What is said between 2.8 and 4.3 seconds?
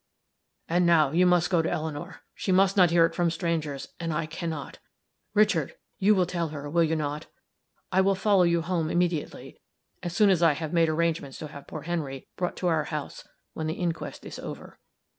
hear it from strangers; and I